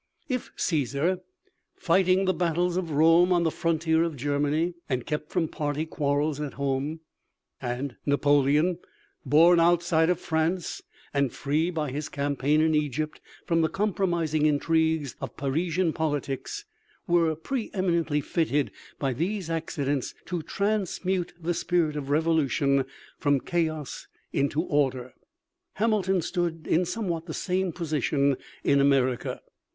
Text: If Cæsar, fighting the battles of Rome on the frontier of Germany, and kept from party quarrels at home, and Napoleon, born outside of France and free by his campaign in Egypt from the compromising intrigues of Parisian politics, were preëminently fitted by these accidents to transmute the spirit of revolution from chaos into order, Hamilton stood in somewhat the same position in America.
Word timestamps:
If 0.27 0.49
Cæsar, 0.57 1.19
fighting 1.75 2.25
the 2.25 2.33
battles 2.33 2.75
of 2.75 2.89
Rome 2.89 3.31
on 3.31 3.43
the 3.43 3.51
frontier 3.51 4.01
of 4.03 4.15
Germany, 4.15 4.73
and 4.89 5.05
kept 5.05 5.29
from 5.29 5.47
party 5.47 5.85
quarrels 5.85 6.41
at 6.41 6.53
home, 6.53 7.01
and 7.61 7.97
Napoleon, 8.07 8.79
born 9.27 9.59
outside 9.59 10.09
of 10.09 10.19
France 10.19 10.81
and 11.13 11.31
free 11.31 11.69
by 11.69 11.91
his 11.91 12.09
campaign 12.09 12.61
in 12.61 12.73
Egypt 12.73 13.21
from 13.45 13.61
the 13.61 13.69
compromising 13.69 14.47
intrigues 14.47 15.15
of 15.21 15.37
Parisian 15.37 15.93
politics, 15.93 16.65
were 17.05 17.35
preëminently 17.35 18.23
fitted 18.23 18.71
by 18.97 19.13
these 19.13 19.51
accidents 19.51 20.15
to 20.25 20.41
transmute 20.41 21.31
the 21.39 21.53
spirit 21.53 21.95
of 21.95 22.09
revolution 22.09 22.85
from 23.19 23.39
chaos 23.39 24.07
into 24.33 24.63
order, 24.63 25.13
Hamilton 25.73 26.23
stood 26.23 26.65
in 26.65 26.85
somewhat 26.85 27.27
the 27.27 27.35
same 27.35 27.71
position 27.71 28.35
in 28.63 28.81
America. 28.81 29.41